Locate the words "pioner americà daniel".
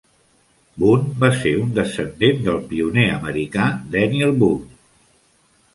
2.73-4.37